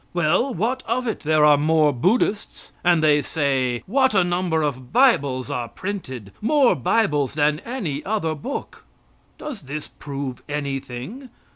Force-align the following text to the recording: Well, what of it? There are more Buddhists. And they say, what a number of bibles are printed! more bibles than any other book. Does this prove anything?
Well, 0.15 0.51
what 0.51 0.81
of 0.87 1.05
it? 1.05 1.19
There 1.19 1.45
are 1.45 1.59
more 1.59 1.93
Buddhists. 1.93 2.73
And 2.83 3.03
they 3.03 3.21
say, 3.21 3.83
what 3.85 4.15
a 4.15 4.23
number 4.23 4.63
of 4.63 4.91
bibles 4.91 5.51
are 5.51 5.67
printed! 5.69 6.31
more 6.41 6.73
bibles 6.75 7.35
than 7.35 7.59
any 7.59 8.03
other 8.03 8.33
book. 8.33 8.83
Does 9.37 9.61
this 9.61 9.89
prove 9.99 10.41
anything? 10.49 11.29